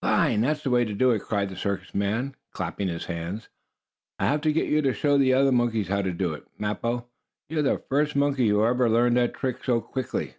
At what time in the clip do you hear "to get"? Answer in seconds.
4.40-4.66